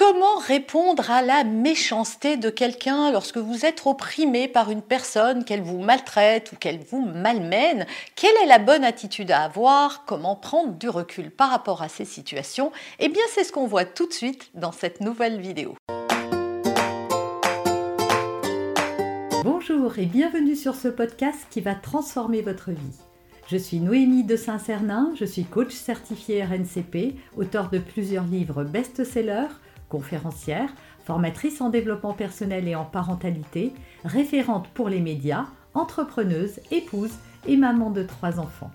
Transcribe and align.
Comment 0.00 0.38
répondre 0.38 1.10
à 1.10 1.20
la 1.20 1.44
méchanceté 1.44 2.38
de 2.38 2.48
quelqu'un 2.48 3.12
lorsque 3.12 3.36
vous 3.36 3.66
êtes 3.66 3.82
opprimé 3.84 4.48
par 4.48 4.70
une 4.70 4.80
personne, 4.80 5.44
qu'elle 5.44 5.60
vous 5.60 5.78
maltraite 5.78 6.52
ou 6.52 6.56
qu'elle 6.56 6.78
vous 6.78 7.04
malmène? 7.04 7.84
Quelle 8.16 8.34
est 8.42 8.46
la 8.46 8.58
bonne 8.58 8.82
attitude 8.82 9.30
à 9.30 9.42
avoir? 9.42 10.06
Comment 10.06 10.36
prendre 10.36 10.72
du 10.72 10.88
recul 10.88 11.30
par 11.30 11.50
rapport 11.50 11.82
à 11.82 11.90
ces 11.90 12.06
situations? 12.06 12.72
Eh 12.98 13.10
bien, 13.10 13.20
c'est 13.28 13.44
ce 13.44 13.52
qu'on 13.52 13.66
voit 13.66 13.84
tout 13.84 14.06
de 14.06 14.14
suite 14.14 14.50
dans 14.54 14.72
cette 14.72 15.02
nouvelle 15.02 15.38
vidéo. 15.38 15.74
Bonjour 19.44 19.98
et 19.98 20.06
bienvenue 20.06 20.56
sur 20.56 20.76
ce 20.76 20.88
podcast 20.88 21.46
qui 21.50 21.60
va 21.60 21.74
transformer 21.74 22.40
votre 22.40 22.70
vie. 22.70 22.96
Je 23.48 23.58
suis 23.58 23.80
Noémie 23.80 24.24
de 24.24 24.36
Saint-Cernin, 24.36 25.12
je 25.16 25.26
suis 25.26 25.44
coach 25.44 25.74
certifié 25.74 26.42
RNCP, 26.42 27.16
auteur 27.36 27.68
de 27.68 27.78
plusieurs 27.78 28.24
livres 28.24 28.64
best-sellers 28.64 29.48
conférencière, 29.90 30.70
formatrice 31.04 31.60
en 31.60 31.68
développement 31.68 32.14
personnel 32.14 32.66
et 32.66 32.74
en 32.74 32.86
parentalité, 32.86 33.74
référente 34.04 34.68
pour 34.68 34.88
les 34.88 35.00
médias, 35.00 35.44
entrepreneuse, 35.74 36.60
épouse 36.70 37.12
et 37.46 37.58
maman 37.58 37.90
de 37.90 38.02
trois 38.02 38.40
enfants. 38.40 38.70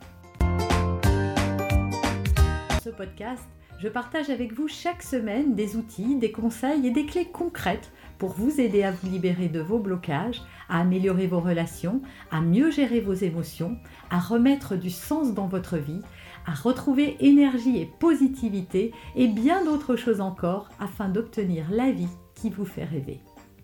Dans 2.70 2.80
ce 2.84 2.89
podcast, 2.89 3.44
je 3.80 3.88
partage 3.89 4.30
avec 4.30 4.53
vous 4.53 4.67
chaque 4.67 5.03
semaine 5.03 5.55
des 5.55 5.75
outils, 5.75 6.16
des 6.16 6.31
conseils 6.31 6.88
et 6.88 6.91
des 6.91 7.05
clés 7.05 7.25
concrètes 7.25 7.91
pour 8.17 8.31
vous 8.31 8.61
aider 8.61 8.84
à 8.84 8.91
vous 8.91 9.09
libérer 9.09 9.50
de 9.50 9.59
vos 9.59 9.80
blocages, 9.80 10.41
à 10.70 10.80
améliorer 10.80 11.27
vos 11.27 11.41
relations, 11.41 12.02
à 12.31 12.41
mieux 12.41 12.72
gérer 12.72 13.02
vos 13.02 13.13
émotions, 13.13 13.77
à 14.09 14.20
remettre 14.20 14.75
du 14.75 14.89
sens 14.89 15.34
dans 15.34 15.47
votre 15.47 15.77
vie, 15.77 16.02
à 16.45 16.54
retrouver 16.54 17.17
énergie 17.20 17.77
et 17.77 17.85
positivité 17.85 18.94
et 19.16 19.27
bien 19.27 19.63
d'autres 19.63 19.95
choses 19.95 20.22
encore 20.22 20.70
afin 20.80 21.09
d'obtenir 21.09 21.66
la 21.70 21.91
vie 21.91 22.09
qui 22.36 22.49
vous 22.49 22.66
fait 22.66 22.84
rêver. 22.84 23.22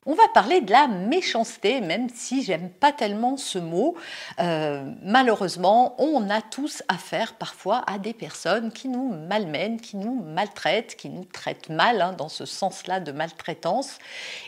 On 0.08 0.16
va 0.16 0.28
parler 0.34 0.62
de 0.62 0.72
la 0.72 0.88
méchanceté, 0.88 1.80
même 1.80 2.10
si 2.10 2.42
j'aime 2.42 2.72
pas 2.72 2.92
tellement 2.92 3.38
ce 3.38 3.60
mot. 3.60 3.96
Euh, 4.40 4.92
malheureusement, 5.04 5.94
on 6.02 6.28
a 6.32 6.42
tous 6.42 6.82
affaire 6.88 7.36
parfois 7.36 7.84
à 7.86 8.00
des 8.00 8.14
personnes 8.14 8.72
qui 8.72 8.88
nous 8.88 9.14
malmènent, 9.14 9.80
qui 9.80 9.98
nous 9.98 10.24
maltraitent, 10.24 10.96
qui 10.96 11.10
nous 11.10 11.24
traitent 11.24 11.70
mal, 11.70 12.02
hein, 12.02 12.14
dans 12.14 12.30
ce 12.30 12.46
sens-là 12.46 13.00
de 13.00 13.12
maltraitance. 13.12 14.00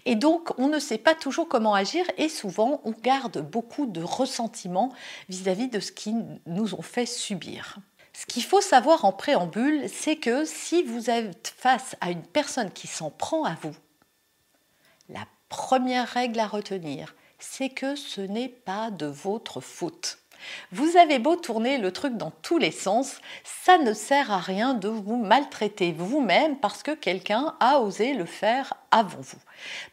Et 0.07 0.15
donc, 0.15 0.49
on 0.57 0.69
ne 0.69 0.79
sait 0.79 0.97
pas 0.97 1.13
toujours 1.13 1.47
comment 1.47 1.75
agir 1.75 2.03
et 2.17 2.29
souvent, 2.29 2.81
on 2.83 2.91
garde 3.03 3.47
beaucoup 3.47 3.85
de 3.85 4.01
ressentiment 4.01 4.91
vis-à-vis 5.29 5.67
de 5.67 5.79
ce 5.79 5.91
qu'ils 5.91 6.25
nous 6.47 6.73
ont 6.73 6.81
fait 6.81 7.05
subir. 7.05 7.77
Ce 8.13 8.25
qu'il 8.25 8.43
faut 8.43 8.61
savoir 8.61 9.05
en 9.05 9.11
préambule, 9.11 9.89
c'est 9.89 10.17
que 10.17 10.45
si 10.45 10.83
vous 10.83 11.09
êtes 11.09 11.53
face 11.57 11.95
à 11.99 12.11
une 12.11 12.25
personne 12.25 12.71
qui 12.71 12.87
s'en 12.87 13.09
prend 13.09 13.43
à 13.43 13.55
vous, 13.55 13.75
la 15.09 15.25
première 15.49 16.07
règle 16.07 16.39
à 16.39 16.47
retenir, 16.47 17.15
c'est 17.39 17.69
que 17.69 17.95
ce 17.95 18.21
n'est 18.21 18.49
pas 18.49 18.91
de 18.91 19.05
votre 19.05 19.59
faute. 19.59 20.19
Vous 20.71 20.97
avez 20.97 21.19
beau 21.19 21.35
tourner 21.35 21.77
le 21.77 21.91
truc 21.91 22.17
dans 22.17 22.31
tous 22.41 22.57
les 22.57 22.71
sens, 22.71 23.17
ça 23.43 23.77
ne 23.77 23.93
sert 23.93 24.31
à 24.31 24.39
rien 24.39 24.73
de 24.73 24.87
vous 24.87 25.17
maltraiter 25.17 25.93
vous-même 25.97 26.57
parce 26.57 26.83
que 26.83 26.91
quelqu'un 26.91 27.55
a 27.59 27.79
osé 27.79 28.13
le 28.13 28.25
faire 28.25 28.73
avant 28.91 29.21
vous. 29.21 29.39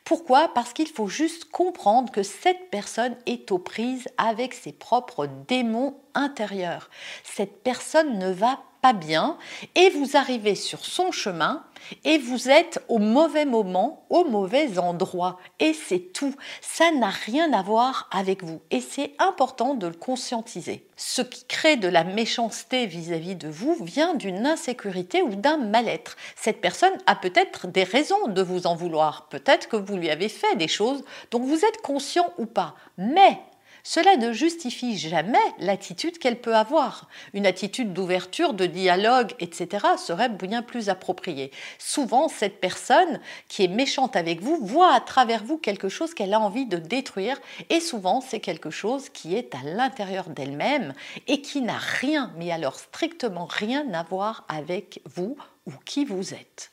Pourquoi? 0.04 0.52
Parce 0.54 0.72
qu'il 0.72 0.88
faut 0.88 1.08
juste 1.08 1.46
comprendre 1.50 2.12
que 2.12 2.22
cette 2.22 2.70
personne 2.70 3.16
est 3.26 3.50
aux 3.52 3.58
prises 3.58 4.08
avec 4.18 4.54
ses 4.54 4.72
propres 4.72 5.28
démons 5.48 5.96
intérieurs. 6.14 6.90
Cette 7.24 7.62
personne 7.62 8.18
ne 8.18 8.30
va 8.30 8.60
pas 8.82 8.92
bien 8.92 9.36
et 9.74 9.90
vous 9.90 10.16
arrivez 10.16 10.54
sur 10.54 10.84
son 10.84 11.12
chemin 11.12 11.64
et 12.04 12.18
vous 12.18 12.48
êtes 12.50 12.82
au 12.88 12.98
mauvais 12.98 13.44
moment, 13.44 14.04
au 14.10 14.24
mauvais 14.24 14.78
endroit. 14.78 15.38
Et 15.58 15.72
c'est 15.72 16.12
tout. 16.12 16.34
Ça 16.60 16.90
n'a 16.92 17.08
rien 17.08 17.52
à 17.52 17.62
voir 17.62 18.08
avec 18.12 18.44
vous. 18.44 18.60
Et 18.70 18.80
c'est 18.80 19.12
important 19.18 19.74
de 19.74 19.86
le 19.86 19.94
conscientiser. 19.94 20.86
Ce 20.96 21.22
qui 21.22 21.44
crée 21.46 21.76
de 21.76 21.88
la 21.88 22.04
méchanceté 22.04 22.86
vis-à-vis 22.86 23.36
de 23.36 23.48
vous 23.48 23.76
vient 23.82 24.14
d'une 24.14 24.46
insécurité 24.46 25.22
ou 25.22 25.34
d'un 25.34 25.56
mal-être. 25.56 26.16
Cette 26.36 26.60
personne 26.60 26.96
a 27.06 27.16
peut-être 27.16 27.66
des 27.66 27.84
raisons 27.84 28.28
de 28.28 28.42
vous 28.42 28.66
en 28.66 28.74
vouloir. 28.74 29.28
Peut-être 29.28 29.68
que 29.68 29.76
vous 29.76 29.96
lui 29.96 30.10
avez 30.10 30.28
fait 30.28 30.56
des 30.56 30.68
choses 30.68 31.02
dont 31.30 31.40
vous 31.40 31.64
êtes 31.64 31.80
conscient 31.82 32.30
ou 32.38 32.46
pas. 32.46 32.74
Mais 32.98 33.40
cela 33.82 34.16
ne 34.16 34.32
justifie 34.32 34.98
jamais 34.98 35.38
l'attitude 35.58 36.18
qu'elle 36.18 36.40
peut 36.40 36.56
avoir. 36.56 37.08
Une 37.34 37.46
attitude 37.46 37.92
d'ouverture, 37.92 38.54
de 38.54 38.66
dialogue, 38.66 39.32
etc. 39.40 39.86
serait 39.96 40.28
bien 40.28 40.62
plus 40.62 40.88
appropriée. 40.88 41.50
Souvent, 41.78 42.28
cette 42.28 42.60
personne 42.60 43.20
qui 43.48 43.64
est 43.64 43.68
méchante 43.68 44.16
avec 44.16 44.40
vous 44.42 44.58
voit 44.60 44.94
à 44.94 45.00
travers 45.00 45.44
vous 45.44 45.58
quelque 45.58 45.88
chose 45.88 46.14
qu'elle 46.14 46.34
a 46.34 46.40
envie 46.40 46.66
de 46.66 46.76
détruire 46.76 47.40
et 47.68 47.80
souvent 47.80 48.20
c'est 48.20 48.40
quelque 48.40 48.70
chose 48.70 49.08
qui 49.08 49.36
est 49.36 49.54
à 49.54 49.62
l'intérieur 49.64 50.28
d'elle-même 50.28 50.94
et 51.26 51.42
qui 51.42 51.60
n'a 51.60 51.78
rien, 51.78 52.32
mais 52.36 52.50
alors 52.50 52.78
strictement 52.78 53.46
rien 53.46 53.92
à 53.92 54.02
voir 54.02 54.44
avec 54.48 55.00
vous 55.04 55.36
ou 55.66 55.72
qui 55.84 56.04
vous 56.04 56.34
êtes. 56.34 56.72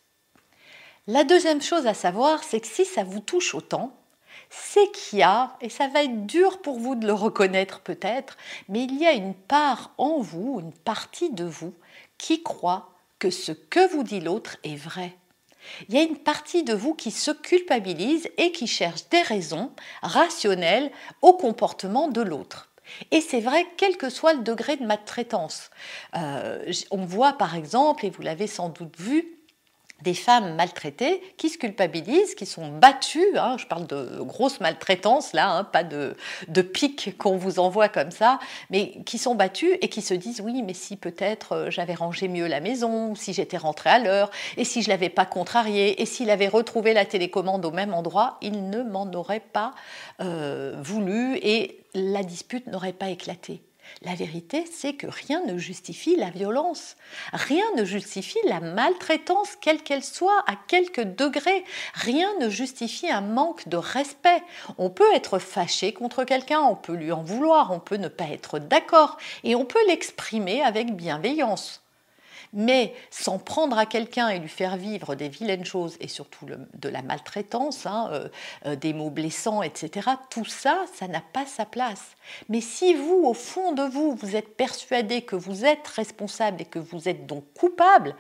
La 1.07 1.23
deuxième 1.23 1.61
chose 1.61 1.87
à 1.87 1.93
savoir, 1.93 2.43
c'est 2.43 2.59
que 2.59 2.67
si 2.67 2.83
ça 2.83 3.03
vous 3.03 3.21
touche 3.21 3.55
autant, 3.55 3.95
c'est 4.49 4.91
qu'il 4.91 5.19
y 5.19 5.23
a, 5.23 5.57
et 5.61 5.69
ça 5.69 5.87
va 5.87 6.03
être 6.03 6.25
dur 6.25 6.61
pour 6.61 6.79
vous 6.79 6.95
de 6.95 7.05
le 7.05 7.13
reconnaître 7.13 7.81
peut-être, 7.81 8.37
mais 8.69 8.83
il 8.83 8.97
y 8.97 9.05
a 9.05 9.13
une 9.13 9.33
part 9.33 9.91
en 9.97 10.19
vous, 10.19 10.59
une 10.59 10.73
partie 10.73 11.31
de 11.31 11.45
vous, 11.45 11.73
qui 12.17 12.43
croit 12.43 12.89
que 13.19 13.29
ce 13.29 13.51
que 13.51 13.91
vous 13.91 14.03
dit 14.03 14.19
l'autre 14.19 14.57
est 14.63 14.75
vrai. 14.75 15.15
Il 15.89 15.95
y 15.95 15.97
a 15.97 16.03
une 16.03 16.17
partie 16.17 16.63
de 16.63 16.73
vous 16.73 16.93
qui 16.93 17.11
se 17.11 17.31
culpabilise 17.31 18.29
et 18.37 18.51
qui 18.51 18.67
cherche 18.67 19.09
des 19.09 19.21
raisons 19.21 19.71
rationnelles 20.01 20.91
au 21.21 21.33
comportement 21.33 22.07
de 22.07 22.21
l'autre. 22.21 22.69
Et 23.11 23.19
c'est 23.19 23.41
vrai, 23.41 23.67
quel 23.75 23.97
que 23.97 24.09
soit 24.09 24.33
le 24.33 24.43
degré 24.43 24.77
de 24.77 24.85
maltraitance. 24.85 25.71
Euh, 26.15 26.71
on 26.89 27.03
voit 27.03 27.33
par 27.33 27.55
exemple, 27.55 28.05
et 28.05 28.09
vous 28.09 28.21
l'avez 28.21 28.47
sans 28.47 28.69
doute 28.69 28.97
vu, 28.97 29.36
des 30.03 30.13
femmes 30.13 30.55
maltraitées 30.55 31.21
qui 31.37 31.49
se 31.49 31.57
culpabilisent, 31.57 32.35
qui 32.35 32.45
sont 32.45 32.69
battues, 32.69 33.37
hein, 33.37 33.57
je 33.57 33.65
parle 33.65 33.87
de 33.87 34.19
grosses 34.21 34.59
maltraitances 34.59 35.33
là, 35.33 35.49
hein, 35.49 35.63
pas 35.63 35.83
de, 35.83 36.15
de 36.47 36.61
qu'on 37.17 37.37
vous 37.37 37.59
envoie 37.59 37.89
comme 37.89 38.11
ça, 38.11 38.39
mais 38.69 39.01
qui 39.05 39.17
sont 39.17 39.35
battues 39.35 39.73
et 39.81 39.89
qui 39.89 40.01
se 40.01 40.13
disent 40.13 40.41
oui, 40.41 40.61
mais 40.61 40.73
si 40.73 40.95
peut-être 40.95 41.53
euh, 41.53 41.71
j'avais 41.71 41.95
rangé 41.95 42.27
mieux 42.27 42.47
la 42.47 42.59
maison, 42.59 43.15
si 43.15 43.33
j'étais 43.33 43.57
rentrée 43.57 43.89
à 43.89 43.99
l'heure, 43.99 44.29
et 44.57 44.63
si 44.63 44.81
je 44.81 44.89
l'avais 44.89 45.09
pas 45.09 45.25
contrarié, 45.25 46.01
et 46.01 46.05
s'il 46.05 46.29
avait 46.29 46.47
retrouvé 46.47 46.93
la 46.93 47.05
télécommande 47.05 47.65
au 47.65 47.71
même 47.71 47.93
endroit, 47.93 48.37
il 48.41 48.69
ne 48.69 48.83
m'en 48.83 49.11
aurait 49.13 49.39
pas 49.39 49.73
euh, 50.21 50.75
voulu 50.81 51.37
et 51.41 51.83
la 51.93 52.23
dispute 52.23 52.67
n'aurait 52.67 52.93
pas 52.93 53.09
éclaté. 53.09 53.61
La 54.01 54.15
vérité, 54.15 54.65
c'est 54.71 54.93
que 54.93 55.07
rien 55.07 55.43
ne 55.45 55.57
justifie 55.57 56.15
la 56.15 56.29
violence. 56.29 56.95
Rien 57.33 57.65
ne 57.75 57.83
justifie 57.83 58.39
la 58.45 58.59
maltraitance, 58.59 59.55
quelle 59.59 59.81
qu'elle 59.81 60.03
soit, 60.03 60.43
à 60.47 60.55
quelque 60.67 61.01
degré. 61.01 61.63
Rien 61.93 62.29
ne 62.39 62.49
justifie 62.49 63.09
un 63.09 63.21
manque 63.21 63.67
de 63.67 63.77
respect. 63.77 64.43
On 64.77 64.89
peut 64.89 65.13
être 65.15 65.39
fâché 65.39 65.93
contre 65.93 66.23
quelqu'un, 66.23 66.61
on 66.61 66.75
peut 66.75 66.93
lui 66.93 67.11
en 67.11 67.23
vouloir, 67.23 67.71
on 67.71 67.79
peut 67.79 67.97
ne 67.97 68.07
pas 68.07 68.29
être 68.29 68.59
d'accord, 68.59 69.17
et 69.43 69.55
on 69.55 69.65
peut 69.65 69.85
l'exprimer 69.87 70.61
avec 70.61 70.95
bienveillance. 70.95 71.86
Mais 72.53 72.93
s'en 73.09 73.39
prendre 73.39 73.77
à 73.77 73.85
quelqu'un 73.85 74.29
et 74.29 74.39
lui 74.39 74.49
faire 74.49 74.77
vivre 74.77 75.15
des 75.15 75.29
vilaines 75.29 75.65
choses 75.65 75.97
et 75.99 76.07
surtout 76.07 76.45
de 76.45 76.89
la 76.89 77.01
maltraitance, 77.01 77.85
hein, 77.85 78.09
euh, 78.11 78.29
euh, 78.65 78.75
des 78.75 78.93
mots 78.93 79.09
blessants, 79.09 79.61
etc., 79.61 80.09
tout 80.29 80.45
ça, 80.45 80.85
ça 80.93 81.07
n'a 81.07 81.21
pas 81.21 81.45
sa 81.45 81.65
place. 81.65 82.15
Mais 82.49 82.61
si 82.61 82.93
vous, 82.93 83.23
au 83.25 83.33
fond 83.33 83.73
de 83.73 83.83
vous, 83.83 84.15
vous 84.15 84.35
êtes 84.35 84.55
persuadé 84.55 85.21
que 85.21 85.35
vous 85.35 85.65
êtes 85.65 85.87
responsable 85.87 86.61
et 86.61 86.65
que 86.65 86.79
vous 86.79 87.09
êtes 87.09 87.25
donc 87.25 87.43
coupable, 87.53 88.15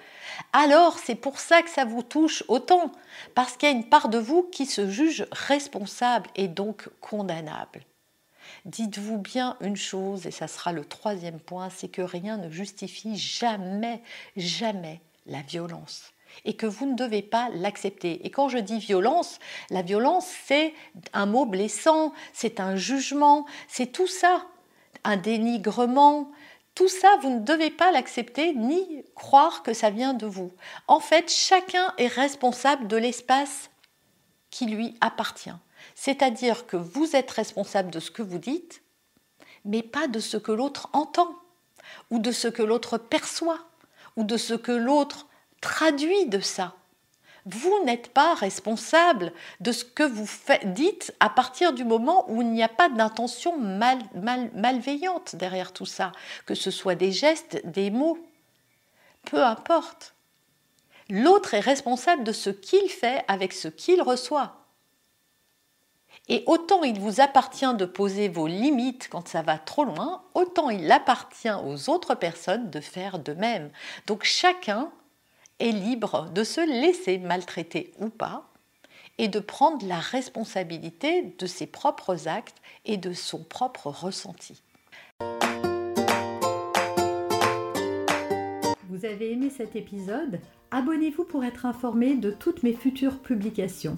alors 0.53 0.99
c'est 0.99 1.15
pour 1.15 1.39
ça 1.39 1.61
que 1.61 1.69
ça 1.69 1.85
vous 1.85 2.03
touche 2.03 2.43
autant, 2.47 2.91
parce 3.35 3.57
qu'il 3.57 3.69
y 3.69 3.71
a 3.71 3.75
une 3.75 3.89
part 3.89 4.09
de 4.09 4.17
vous 4.17 4.43
qui 4.43 4.65
se 4.65 4.89
juge 4.89 5.25
responsable 5.31 6.29
et 6.35 6.47
donc 6.47 6.89
condamnable. 7.01 7.81
Dites-vous 8.65 9.17
bien 9.17 9.57
une 9.61 9.75
chose, 9.75 10.25
et 10.25 10.31
ça 10.31 10.47
sera 10.47 10.71
le 10.71 10.85
troisième 10.85 11.39
point, 11.39 11.69
c'est 11.69 11.87
que 11.87 12.01
rien 12.01 12.37
ne 12.37 12.49
justifie 12.49 13.17
jamais, 13.17 14.01
jamais 14.35 15.01
la 15.25 15.41
violence 15.41 16.13
et 16.45 16.55
que 16.55 16.65
vous 16.65 16.85
ne 16.85 16.95
devez 16.95 17.21
pas 17.21 17.49
l'accepter. 17.53 18.25
Et 18.25 18.29
quand 18.29 18.49
je 18.49 18.57
dis 18.57 18.79
violence, 18.79 19.39
la 19.69 19.81
violence, 19.81 20.27
c'est 20.45 20.73
un 21.13 21.25
mot 21.25 21.45
blessant, 21.45 22.13
c'est 22.33 22.59
un 22.59 22.75
jugement, 22.75 23.45
c'est 23.67 23.91
tout 23.91 24.07
ça, 24.07 24.45
un 25.03 25.17
dénigrement. 25.17 26.31
Tout 26.75 26.89
ça, 26.89 27.17
vous 27.21 27.31
ne 27.31 27.39
devez 27.39 27.71
pas 27.71 27.91
l'accepter 27.91 28.53
ni 28.53 29.03
croire 29.15 29.63
que 29.63 29.73
ça 29.73 29.89
vient 29.89 30.13
de 30.13 30.27
vous. 30.27 30.51
En 30.87 30.99
fait, 30.99 31.31
chacun 31.31 31.93
est 31.97 32.07
responsable 32.07 32.87
de 32.87 32.97
l'espace 32.97 33.71
qui 34.51 34.65
lui 34.67 34.95
appartient. 35.01 35.49
C'est-à-dire 35.95 36.67
que 36.67 36.77
vous 36.77 37.15
êtes 37.15 37.31
responsable 37.31 37.91
de 37.91 37.99
ce 37.99 38.11
que 38.11 38.21
vous 38.21 38.39
dites, 38.39 38.81
mais 39.65 39.83
pas 39.83 40.07
de 40.07 40.19
ce 40.19 40.37
que 40.37 40.51
l'autre 40.51 40.89
entend, 40.93 41.35
ou 42.09 42.19
de 42.19 42.31
ce 42.31 42.47
que 42.47 42.63
l'autre 42.63 42.97
perçoit, 42.97 43.67
ou 44.15 44.23
de 44.23 44.37
ce 44.37 44.53
que 44.53 44.71
l'autre 44.71 45.27
traduit 45.61 46.27
de 46.27 46.39
ça. 46.39 46.75
Vous 47.45 47.83
n'êtes 47.85 48.09
pas 48.09 48.33
responsable 48.33 49.31
de 49.61 49.71
ce 49.71 49.85
que 49.85 50.03
vous 50.03 50.27
dites 50.65 51.15
à 51.21 51.29
partir 51.29 51.71
du 51.71 51.85
moment 51.85 52.29
où 52.29 52.41
il 52.41 52.51
n'y 52.51 52.63
a 52.63 52.67
pas 52.67 52.89
d'intention 52.89 53.57
malveillante 53.57 55.37
derrière 55.37 55.71
tout 55.71 55.85
ça, 55.85 56.11
que 56.45 56.55
ce 56.55 56.71
soit 56.71 56.95
des 56.95 57.13
gestes, 57.13 57.61
des 57.65 57.89
mots, 57.89 58.17
peu 59.23 59.41
importe. 59.41 60.13
L'autre 61.09 61.53
est 61.53 61.61
responsable 61.61 62.25
de 62.25 62.33
ce 62.33 62.49
qu'il 62.49 62.89
fait 62.89 63.23
avec 63.29 63.53
ce 63.53 63.69
qu'il 63.69 64.01
reçoit. 64.01 64.66
Et 66.29 66.43
autant 66.45 66.83
il 66.83 66.99
vous 66.99 67.21
appartient 67.21 67.73
de 67.73 67.85
poser 67.85 68.27
vos 68.27 68.47
limites 68.47 69.07
quand 69.09 69.29
ça 69.29 69.41
va 69.41 69.57
trop 69.57 69.85
loin, 69.85 70.23
autant 70.33 70.69
il 70.69 70.91
appartient 70.91 71.49
aux 71.65 71.89
autres 71.89 72.15
personnes 72.15 72.69
de 72.69 72.81
faire 72.81 73.19
de 73.19 73.31
même. 73.33 73.69
Donc 74.07 74.25
chacun 74.25 74.91
est 75.59 75.71
libre 75.71 76.29
de 76.33 76.43
se 76.43 76.59
laisser 76.59 77.17
maltraiter 77.17 77.93
ou 77.99 78.09
pas 78.09 78.49
et 79.17 79.29
de 79.29 79.39
prendre 79.39 79.87
la 79.87 79.99
responsabilité 79.99 81.33
de 81.39 81.45
ses 81.45 81.65
propres 81.65 82.27
actes 82.27 82.57
et 82.85 82.97
de 82.97 83.13
son 83.13 83.43
propre 83.43 83.87
ressenti. 83.87 84.61
Vous 88.89 89.05
avez 89.05 89.31
aimé 89.31 89.49
cet 89.49 89.75
épisode? 89.75 90.41
Abonnez-vous 90.71 91.23
pour 91.23 91.45
être 91.45 91.65
informé 91.65 92.15
de 92.15 92.31
toutes 92.31 92.63
mes 92.63 92.73
futures 92.73 93.19
publications. 93.19 93.97